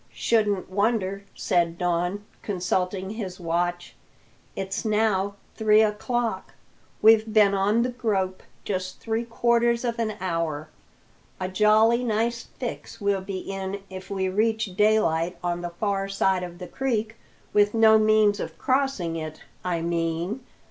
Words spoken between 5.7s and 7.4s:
o'clock; we've